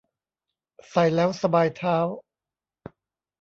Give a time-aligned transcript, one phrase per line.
[0.89, 1.97] ใส่แล้วสบายเท้า